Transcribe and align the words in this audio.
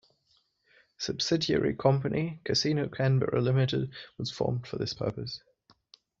A 0.03 0.07
subsidiary 1.03 1.75
company, 1.75 2.41
Casino 2.43 2.89
Canberra 2.89 3.39
Limited 3.39 3.91
was 4.17 4.31
formed 4.31 4.65
for 4.65 4.77
this 4.79 4.95
purpose. 4.95 5.43